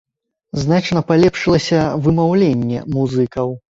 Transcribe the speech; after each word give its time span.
Значна 0.61 1.03
палепшылася 1.11 1.79
вымаўленне 2.07 2.79
музыкаў. 2.97 3.59